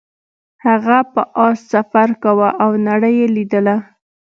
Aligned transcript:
هغه 0.65 0.97
په 1.13 1.21
اس 1.45 1.57
سفر 1.73 2.07
کاوه 2.21 2.49
او 2.63 2.71
نړۍ 2.87 3.13
یې 3.21 3.27
لیدله. 3.35 3.75